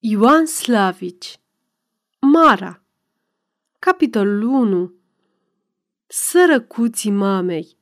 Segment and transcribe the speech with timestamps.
[0.00, 1.40] Ioan Slavici
[2.20, 2.82] Mara
[3.78, 4.94] Capitolul 1
[6.06, 7.76] Sărăcuții mamei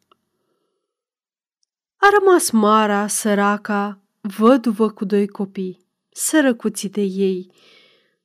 [1.97, 7.53] A rămas Mara, săraca, văduvă cu doi copii, sărăcuții de ei,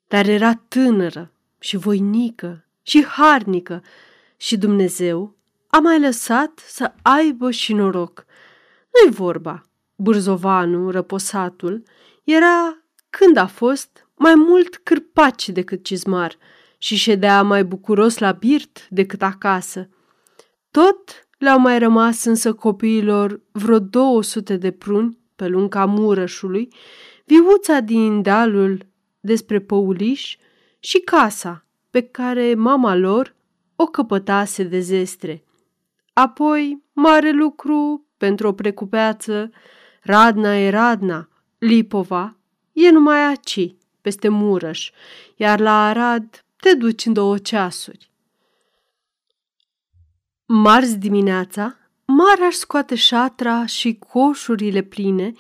[0.07, 3.83] dar era tânără și voinică și harnică
[4.37, 5.35] și Dumnezeu
[5.67, 8.25] a mai lăsat să aibă și noroc.
[8.93, 9.61] Nu-i vorba,
[9.95, 11.83] Burzovanul, răposatul,
[12.23, 12.81] era
[13.17, 16.37] când a fost mai mult cârpaci decât cizmar
[16.77, 19.89] și ședea mai bucuros la birt decât acasă.
[20.71, 26.73] Tot le-au mai rămas însă copiilor vreo 200 de pruni pe lunga murășului,
[27.25, 28.85] viuța din dealul
[29.19, 30.37] despre Păuliș
[30.79, 33.35] și casa pe care mama lor
[33.75, 35.43] o căpătase de zestre.
[36.13, 39.49] Apoi, mare lucru pentru o precupeață,
[40.01, 42.40] Radna e Radna, Lipova
[42.71, 44.91] e numai aci, peste Murăș,
[45.35, 48.11] iar la Arad te duci în două ceasuri.
[50.45, 55.31] Marți dimineața, Maraș scoate șatra și coșurile pline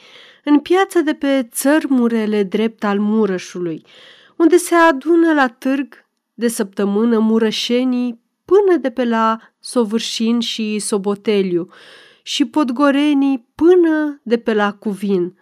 [0.43, 3.85] în piața de pe țărmurele drept al Murășului,
[4.37, 11.69] unde se adună la târg de săptămână murășenii până de pe la Sovârșin și Soboteliu
[12.23, 15.39] și podgorenii până de pe la Cuvin.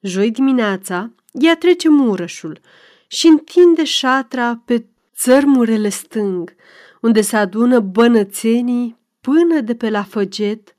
[0.00, 2.60] Joi dimineața, ea trece Murășul
[3.06, 6.54] și întinde șatra pe țărmurele stâng,
[7.00, 10.76] unde se adună bănățenii până de pe la Făget,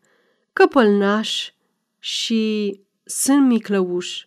[0.54, 1.52] Căpălnaș
[2.00, 4.26] și Sân Miclăuș.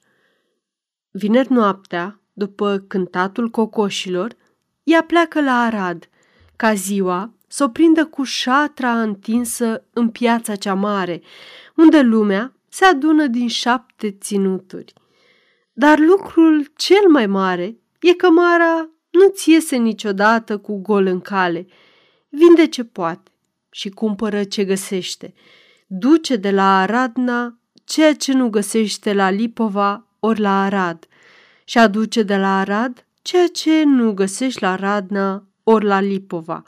[1.10, 4.36] Vineri noaptea, după cântatul cocoșilor,
[4.82, 6.08] ea pleacă la Arad,
[6.56, 11.22] ca ziua să o prindă cu șatra întinsă în piața cea mare,
[11.76, 14.92] unde lumea se adună din șapte ținuturi–
[15.78, 21.66] dar lucrul cel mai mare e că Mara nu-ți iese niciodată cu gol în cale.
[22.28, 23.30] Vinde ce poate
[23.70, 25.34] și cumpără ce găsește.
[25.86, 31.06] Duce de la Aradna ceea ce nu găsește la Lipova ori la Arad
[31.64, 36.62] și aduce de la Arad ceea ce nu găsești la Radna ori la Lipova.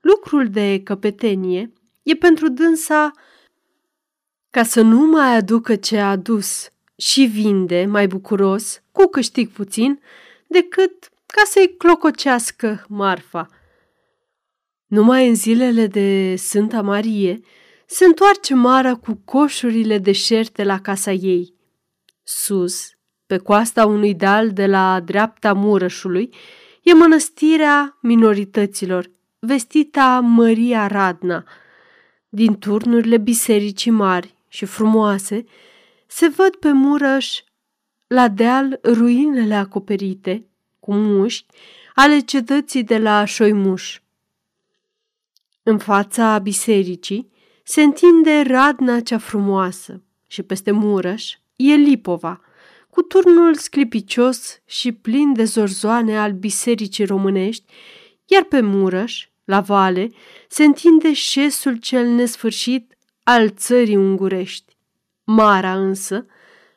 [0.00, 1.72] Lucrul de căpetenie
[2.02, 3.10] e pentru dânsa
[4.50, 10.00] ca să nu mai aducă ce a adus, și vinde mai bucuros, cu câștig puțin,
[10.46, 13.48] decât ca să-i clococească marfa.
[14.86, 17.40] Numai în zilele de Sfânta Marie
[17.86, 21.54] se întoarce Mara cu coșurile deșerte la casa ei.
[22.22, 22.90] Sus,
[23.26, 26.34] pe coasta unui dal de la dreapta Murășului,
[26.82, 31.44] e mănăstirea minorităților, vestita Maria Radna.
[32.28, 35.44] Din turnurile bisericii mari și frumoase,
[36.06, 37.42] se văd pe Murăș
[38.06, 40.46] la deal ruinele acoperite
[40.80, 41.46] cu mușchi
[41.94, 44.00] ale cetății de la Șoimuș.
[45.62, 47.30] În fața bisericii
[47.62, 52.40] se întinde radna cea frumoasă și peste Murăș e Lipova,
[52.90, 57.64] cu turnul sclipicios și plin de zorzoane al bisericii românești,
[58.26, 60.10] iar pe Murăș, la vale,
[60.48, 64.75] se întinde șesul cel nesfârșit al țării ungurești.
[65.28, 66.26] Mara însă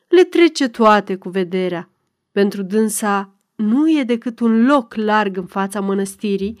[0.08, 1.88] le trece toate cu vederea.
[2.32, 6.58] Pentru dânsa nu e decât un loc larg în fața mănăstirii,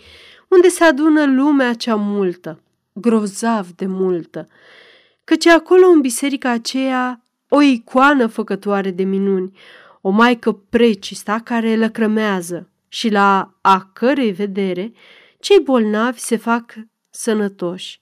[0.48, 2.62] unde se adună lumea cea multă,
[2.92, 4.48] grozav de multă,
[5.24, 9.58] căci acolo în biserica aceea o icoană făcătoare de minuni,
[10.00, 14.92] o maică precista care lăcrămează și la a cărei vedere
[15.40, 16.74] cei bolnavi se fac
[17.10, 18.00] sănătoși,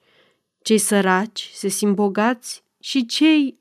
[0.62, 3.58] cei săraci se simt bogați și cei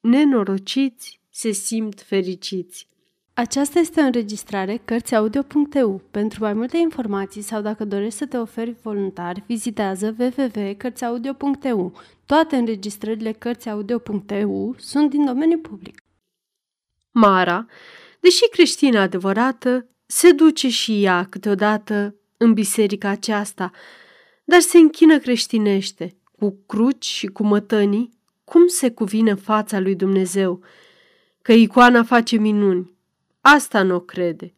[0.00, 2.88] nenorociți se simt fericiți.
[3.34, 6.02] Aceasta este o înregistrare Cărțiaudio.eu.
[6.10, 12.00] Pentru mai multe informații sau dacă dorești să te oferi voluntar, vizitează www.cărțiaudio.eu.
[12.26, 16.02] Toate înregistrările Cărțiaudio.eu sunt din domeniu public.
[17.10, 17.66] Mara,
[18.20, 23.70] deși creștină adevărată, se duce și ea câteodată în biserica aceasta,
[24.44, 28.17] dar se închină creștinește, cu cruci și cu mătănii,
[28.48, 30.60] cum se cuvine fața lui Dumnezeu,
[31.42, 32.96] că icoana face minuni.
[33.40, 34.54] Asta nu o crede.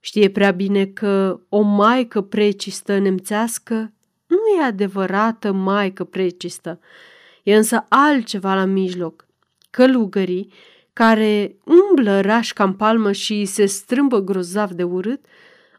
[0.00, 3.92] Știe prea bine că o maică precistă nemțească
[4.26, 6.80] nu e adevărată maică precistă.
[7.42, 9.26] E însă altceva la mijloc.
[9.70, 10.52] Călugării,
[10.92, 15.24] care umblă raș ca palmă și se strâmbă grozav de urât,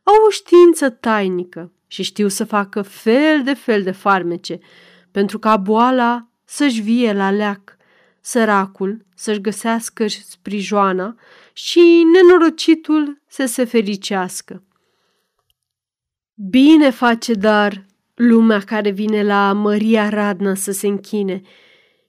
[0.04, 4.60] au o știință tainică și știu să facă fel de fel de farmece,
[5.12, 7.78] pentru ca boala să-și vie la leac,
[8.22, 11.16] săracul să-și găsească sprijoana
[11.54, 14.63] și nenorocitul să se fericească.
[16.34, 21.42] Bine face dar lumea care vine la Maria Radna să se închine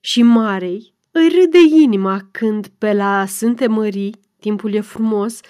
[0.01, 5.41] și Marei îi râde inima când pe la Sfânte Mării, timpul e frumos,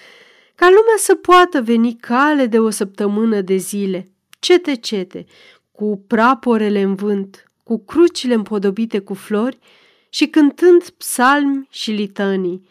[0.55, 4.07] ca lumea să poată veni cale de o săptămână de zile,
[4.39, 5.25] cete-cete,
[5.71, 9.59] cu praporele în vânt, cu crucile împodobite cu flori
[10.09, 12.67] și cântând psalmi și litanii.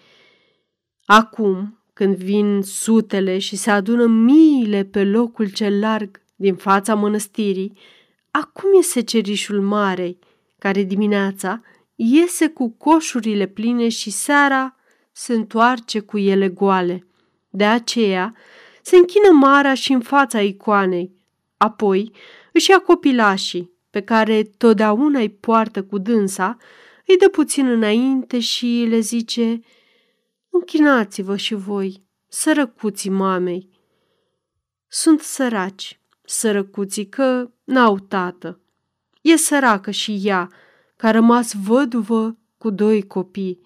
[1.04, 7.78] Acum, când vin sutele și se adună miile pe locul cel larg din fața mănăstirii,
[8.30, 10.18] acum e secerișul marei,
[10.58, 11.62] care dimineața
[11.94, 14.76] iese cu coșurile pline și seara
[15.12, 17.06] se întoarce cu ele goale.
[17.50, 18.34] De aceea
[18.82, 21.12] se închină Mara și în fața icoanei,
[21.56, 22.12] apoi
[22.52, 26.56] își ia copilașii, pe care totdeauna îi poartă cu dânsa,
[27.06, 29.60] îi dă puțin înainte și le zice
[30.50, 33.68] Închinați-vă și voi, sărăcuții mamei.
[34.88, 38.60] Sunt săraci, sărăcuții, că n-au tată.
[39.20, 40.48] E săracă și ea,
[40.96, 43.60] că a rămas văduvă cu doi copii.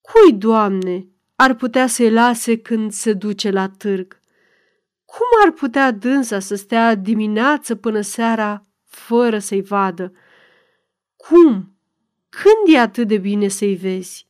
[0.00, 1.06] Cui, Doamne,
[1.36, 4.20] ar putea să-i lase când se duce la târg?
[5.04, 10.12] Cum ar putea dânsa să stea dimineață până seara fără să-i vadă?
[11.16, 11.76] Cum?
[12.28, 14.26] Când e atât de bine să-i vezi?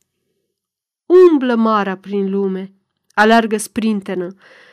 [1.06, 2.72] Umblă Mara prin lume,
[3.14, 4.28] alargă sprintenă,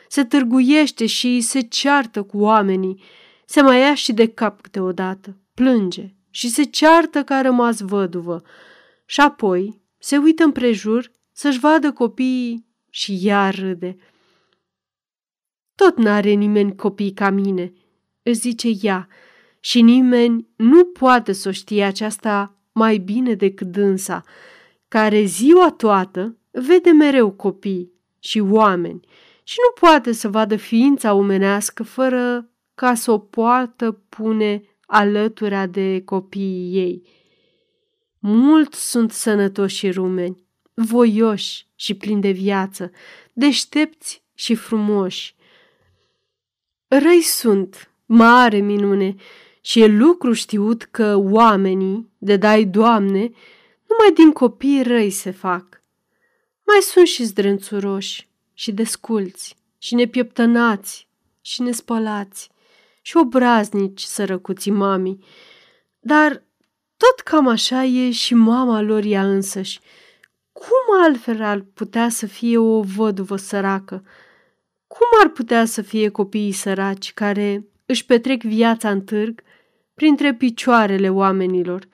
[0.08, 3.02] se târguiește și se ceartă cu oamenii,
[3.46, 8.42] se mai ia și de cap câteodată, plânge și se ceartă că a rămas văduvă
[9.04, 13.96] și apoi se uită împrejur să-și vadă copiii și ea râde.
[15.74, 17.72] Tot n-are nimeni copii ca mine,
[18.22, 19.08] își zice ea,
[19.66, 24.22] și nimeni nu poate să o știe aceasta mai bine decât dânsa,
[24.88, 29.00] care ziua toată vede mereu copii și oameni
[29.42, 36.02] și nu poate să vadă ființa omenească fără ca să o poată pune alătura de
[36.04, 37.08] copiii ei.
[38.18, 42.90] Mulți sunt sănătoși și rumeni, voioși și plini de viață,
[43.32, 45.34] deștepți și frumoși.
[46.88, 49.14] Răi sunt, mare minune,
[49.66, 53.30] și e lucru știut că oamenii, de dai Doamne,
[53.88, 55.82] numai din copii răi se fac.
[56.66, 61.08] Mai sunt și zdrențuroși, și desculți, și nepieptănați,
[61.40, 62.50] și nespălați,
[63.02, 65.24] și obraznici sărăcuții mamii.
[66.00, 66.42] Dar
[66.96, 69.80] tot cam așa e și mama lor ea însăși.
[70.52, 74.04] Cum altfel ar putea să fie o văduvă săracă?
[74.86, 79.44] Cum ar putea să fie copiii săraci care își petrec viața în târg
[79.96, 81.88] printre picioarele oamenilor?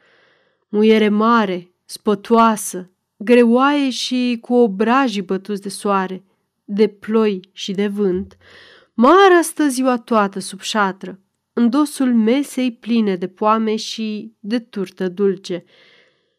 [0.68, 6.22] Muiere mare, spătoasă, greoaie și cu obrajii bătuți de soare,
[6.64, 8.36] de ploi și de vânt,
[8.94, 11.20] Mara stă ziua toată sub șatră,
[11.52, 15.64] în dosul mesei pline de poame și de turtă dulce.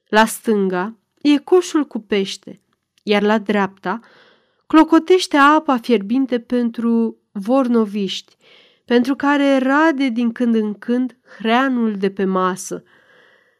[0.08, 2.62] La stânga e coșul cu pește,
[3.04, 4.00] iar la dreapta
[4.68, 8.36] clocotește apa fierbinte pentru vornoviști,
[8.86, 12.84] pentru care rade din când în când hreanul de pe masă.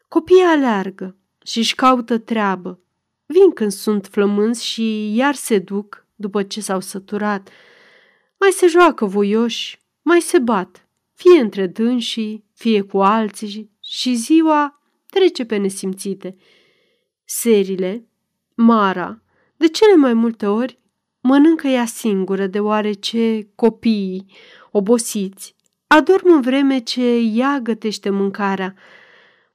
[0.08, 2.80] Copiii aleargă și își caută treabă.
[3.26, 7.48] Vin când sunt flămânzi și iar se duc după ce s-au săturat.
[8.40, 14.82] Mai se joacă voioși, mai se bat, fie între dânsii, fie cu alții și ziua
[15.10, 16.36] trece pe nesimțite.
[17.24, 18.08] Serile,
[18.54, 19.22] Mara,
[19.56, 20.78] de cele mai multe ori,
[21.20, 24.26] mănâncă ea singură, deoarece copiii,
[24.76, 25.54] obosiți,
[25.86, 28.74] adorm în vreme ce ea gătește mâncarea.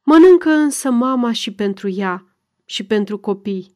[0.04, 2.36] Mănâncă însă mama și pentru ea
[2.66, 3.76] și pentru copii.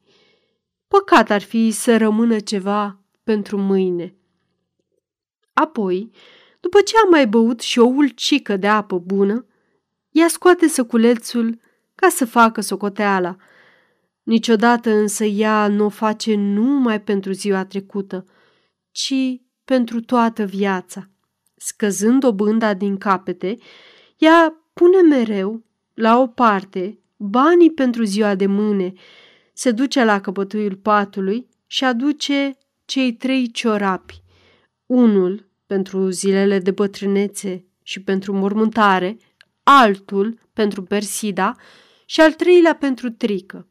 [0.88, 4.16] Păcat ar fi să rămână ceva pentru mâine.
[5.54, 6.12] Apoi,
[6.60, 9.46] după ce a mai băut și o ulcică de apă bună,
[10.12, 11.60] ea scoate săculețul
[11.96, 13.36] ca să facă socoteala.
[14.24, 18.26] Niciodată însă ea nu o face numai pentru ziua trecută,
[18.92, 19.14] ci
[19.66, 21.08] pentru toată viața.
[21.66, 23.58] Scăzând dobânda din capete,
[24.18, 28.94] ea pune mereu, la o parte, banii pentru ziua de mâine,
[29.54, 34.22] se duce la căpătuiul patului și aduce cei trei ciorapi,
[34.86, 39.18] unul pentru zilele de bătrânețe și pentru mormântare,
[39.64, 41.56] altul pentru Persida
[42.06, 43.68] și al treilea pentru Trică.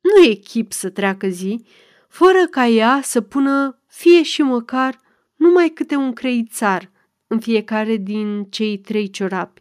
[0.00, 1.64] Nu e chip să treacă zi,
[2.08, 5.00] fără ca ea să pună fie și măcar
[5.36, 6.90] numai câte un creițar
[7.32, 9.60] în fiecare din cei trei ciorapi.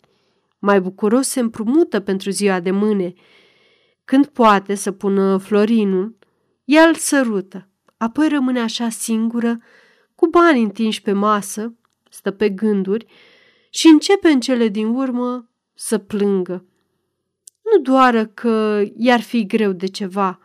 [0.59, 3.13] Mai bucuros se împrumută pentru ziua de mâine,
[4.05, 6.17] Când poate să pună florinul,
[6.65, 9.59] ea îl sărută, apoi rămâne așa singură,
[10.15, 11.73] cu bani întinși pe masă,
[12.09, 13.05] stă pe gânduri
[13.69, 16.65] și începe în cele din urmă să plângă.
[17.61, 20.39] Nu doar că i-ar fi greu de ceva.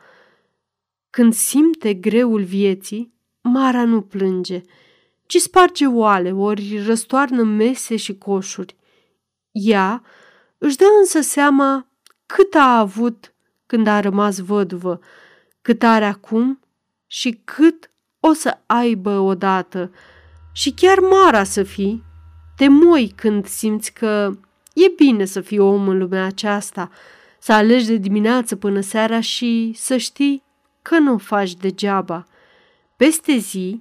[1.10, 4.60] Când simte greul vieții, Mara nu plânge,
[5.26, 8.76] ci sparge oale, ori răstoarnă mese și coșuri.
[9.50, 10.02] Ea
[10.58, 11.88] își dă însă seama
[12.26, 13.34] cât a avut
[13.66, 15.00] când a rămas văduvă,
[15.62, 16.60] cât are acum
[17.06, 17.90] și cât
[18.20, 19.90] o să aibă odată.
[20.52, 22.02] Și chiar Mara să fii,
[22.56, 24.30] te moi când simți că
[24.74, 26.90] e bine să fii om în lumea aceasta,
[27.38, 30.42] să alegi de dimineață până seara și să știi
[30.82, 32.26] că nu o faci degeaba.
[32.96, 33.80] Peste zi,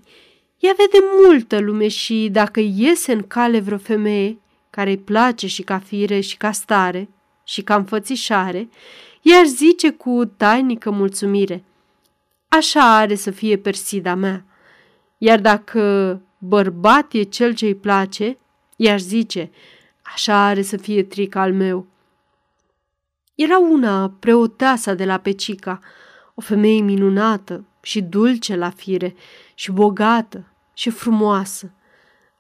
[0.65, 4.39] ea vede multă lume și dacă iese în cale vreo femeie
[4.70, 7.10] care îi place și ca fire și ca stare
[7.43, 8.70] și ca înfățișare,
[9.22, 11.63] ea zice cu tainică mulțumire,
[12.48, 14.46] așa are să fie Persida mea.
[15.17, 18.38] Iar dacă bărbat e cel ce îi place,
[18.75, 19.51] ea zice,
[20.01, 21.88] așa are să fie tric al meu.
[23.36, 25.79] Era una preoteasa de la Pecica,
[26.34, 29.15] o femeie minunată și dulce la fire
[29.53, 31.72] și bogată și frumoasă.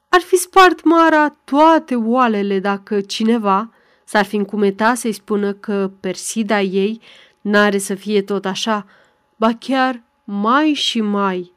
[0.09, 3.73] Ar fi spart Mara toate oalele dacă cineva
[4.03, 7.01] s-ar fi încumetat să-i spună că Persida ei
[7.41, 8.85] n-are să fie tot așa,
[9.35, 11.51] ba chiar mai și mai.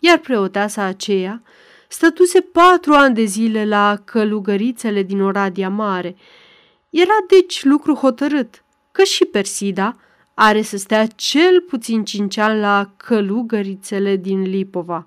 [0.00, 1.42] Iar preoteasa aceea
[1.88, 6.16] stătuse patru ani de zile la călugărițele din Oradia Mare.
[6.90, 9.96] Era deci lucru hotărât că și Persida
[10.34, 15.06] are să stea cel puțin cinci ani la călugărițele din Lipova.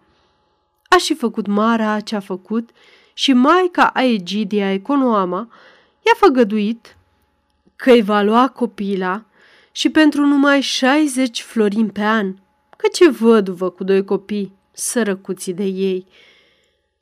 [0.96, 2.70] A și făcut Mara ce a făcut
[3.14, 5.48] și maica Aegidia Econoama
[6.06, 6.98] i-a făgăduit
[7.76, 9.26] că îi va lua copila
[9.72, 12.36] și pentru numai 60 florini pe an,
[12.78, 16.06] căci e văduvă cu doi copii, sărăcuții de ei.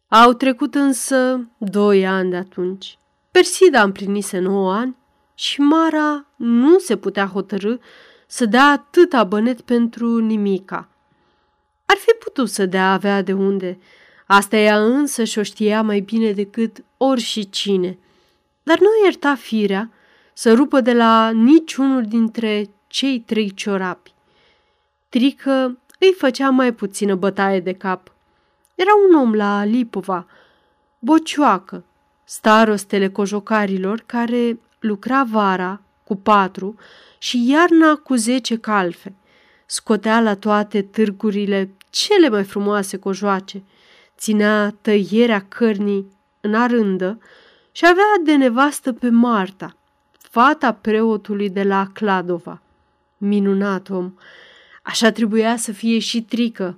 [0.07, 2.97] Au trecut însă doi ani de atunci.
[3.31, 4.95] Persida împlinise 9 ani
[5.35, 7.77] și Mara nu se putea hotărâ
[8.27, 10.89] să dea atâta bănet pentru nimica.
[11.89, 13.79] Ar fi putut să dea avea de unde.
[14.25, 17.97] Asta ea însă și-o știa mai bine decât ori și cine.
[18.63, 19.91] Dar nu ierta firea
[20.33, 24.13] să rupă de la niciunul dintre cei trei ciorapi.
[25.09, 28.11] Trică îi făcea mai puțină bătaie de cap.
[28.75, 30.27] Era un om la Lipova,
[30.99, 31.83] bocioacă,
[32.23, 36.75] starostele cojocarilor care lucra vara cu patru
[37.17, 39.13] și iarna cu zece calfe.
[39.65, 43.63] Scotea la toate târgurile cele mai frumoase cojoace,
[44.17, 47.19] ținea tăierea cărnii în arândă
[47.71, 49.75] și avea de nevastă pe Marta,
[50.29, 52.61] fata preotului de la Cladova.
[53.17, 54.13] Minunat om!
[54.83, 56.77] Așa trebuia să fie și trică,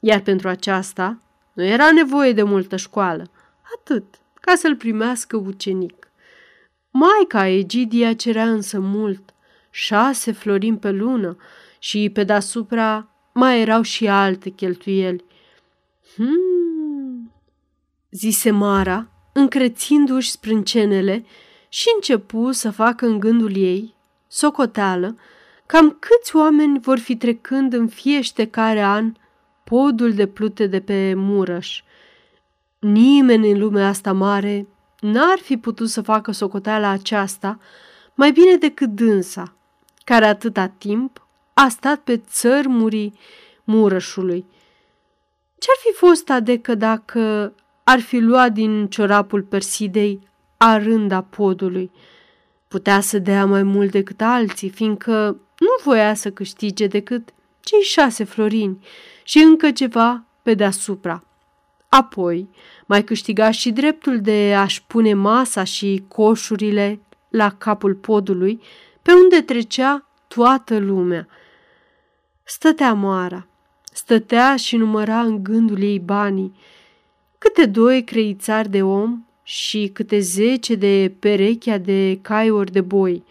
[0.00, 1.18] iar pentru aceasta
[1.52, 3.30] nu era nevoie de multă școală,
[3.74, 4.04] atât
[4.40, 6.10] ca să-l primească ucenic.
[6.90, 9.34] Maica Egidia cerea însă mult,
[9.70, 11.36] șase florini pe lună
[11.78, 15.24] și pe deasupra mai erau și alte cheltuieli.
[16.14, 17.32] Hmm,
[18.10, 21.24] zise Mara, încrețindu-și sprâncenele
[21.68, 23.94] și începu să facă în gândul ei
[24.28, 25.16] socoteală
[25.66, 27.88] cam câți oameni vor fi trecând în
[28.50, 29.12] care an
[29.64, 31.82] podul de plute de pe Murăș.
[32.78, 34.66] Nimeni în lumea asta mare
[35.00, 37.58] n-ar fi putut să facă socoteala aceasta
[38.14, 39.54] mai bine decât dânsa,
[40.04, 41.19] care atâta timp
[41.64, 43.18] a stat pe țărmurii
[43.64, 44.44] Murășului.
[45.58, 50.20] Ce-ar fi fost adecă dacă ar fi luat din ciorapul Persidei
[50.56, 51.90] arânda podului?
[52.68, 57.28] Putea să dea mai mult decât alții, fiindcă nu voia să câștige decât
[57.60, 58.86] cei șase florini
[59.24, 61.24] și încă ceva pe deasupra.
[61.88, 62.48] Apoi
[62.86, 68.62] mai câștiga și dreptul de a-și pune masa și coșurile la capul podului,
[69.02, 71.28] pe unde trecea toată lumea.
[72.52, 73.46] Stătea moara,
[73.92, 76.54] stătea și număra în gândul ei banii,
[77.38, 83.24] câte doi creițari de om și câte zece de perechea de caiuri de boi.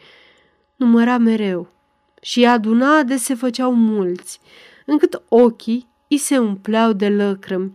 [0.75, 1.67] Număra mereu
[2.21, 4.39] și aduna de se făceau mulți,
[4.85, 7.71] încât ochii îi se umpleau de lăcrămi.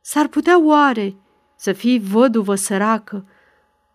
[0.00, 1.14] S-ar putea oare
[1.56, 3.24] să fii văduvă săracă,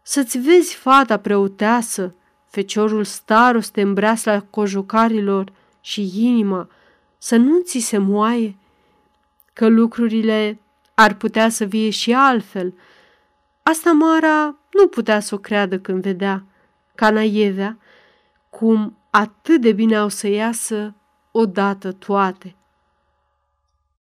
[0.02, 2.14] să-ți vezi fata preoteasă,
[2.50, 5.52] feciorul staroste în breasla cojocarilor
[5.86, 6.70] și inima,
[7.18, 8.58] să nu ți se moaie?
[9.54, 10.60] Că lucrurile
[10.94, 12.74] ar putea să vie și altfel.
[13.64, 16.46] Asta Mara nu putea să o creadă când vedea,
[16.96, 17.78] ca naievea,
[18.50, 20.96] cum atât de bine au să iasă
[21.32, 22.56] odată toate.